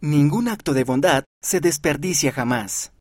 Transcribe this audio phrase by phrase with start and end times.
[0.00, 2.92] Ningún acto de bondad se desperdicia jamás.